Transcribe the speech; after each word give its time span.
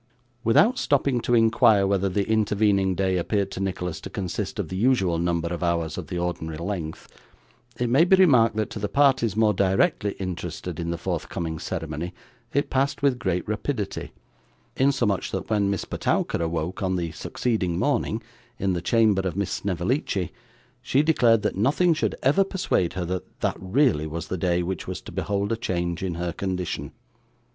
Without 0.43 0.79
stopping 0.79 1.21
to 1.21 1.35
inquire 1.35 1.85
whether 1.85 2.09
the 2.09 2.27
intervening 2.27 2.95
day 2.95 3.17
appeared 3.17 3.51
to 3.51 3.59
Nicholas 3.59 4.01
to 4.01 4.09
consist 4.09 4.57
of 4.57 4.69
the 4.69 4.75
usual 4.75 5.19
number 5.19 5.49
of 5.49 5.61
hours 5.61 5.95
of 5.95 6.07
the 6.07 6.17
ordinary 6.17 6.57
length, 6.57 7.07
it 7.77 7.87
may 7.87 8.03
be 8.03 8.15
remarked 8.15 8.55
that, 8.55 8.71
to 8.71 8.79
the 8.79 8.89
parties 8.89 9.35
more 9.35 9.53
directly 9.53 10.13
interested 10.13 10.79
in 10.79 10.89
the 10.89 10.97
forthcoming 10.97 11.59
ceremony, 11.59 12.15
it 12.51 12.71
passed 12.71 13.03
with 13.03 13.19
great 13.19 13.47
rapidity, 13.47 14.11
insomuch 14.75 15.29
that 15.29 15.51
when 15.51 15.69
Miss 15.69 15.85
Petowker 15.85 16.41
awoke 16.41 16.81
on 16.81 16.95
the 16.95 17.11
succeeding 17.11 17.77
morning 17.77 18.23
in 18.57 18.73
the 18.73 18.81
chamber 18.81 19.21
of 19.21 19.35
Miss 19.37 19.51
Snevellicci, 19.51 20.31
she 20.81 21.03
declared 21.03 21.43
that 21.43 21.55
nothing 21.55 21.93
should 21.93 22.15
ever 22.23 22.43
persuade 22.43 22.93
her 22.93 23.05
that 23.05 23.41
that 23.41 23.57
really 23.59 24.07
was 24.07 24.29
the 24.29 24.37
day 24.39 24.63
which 24.63 24.87
was 24.87 24.99
to 25.01 25.11
behold 25.11 25.51
a 25.51 25.55
change 25.55 26.01
in 26.01 26.15
her 26.15 26.31
condition. 26.33 26.91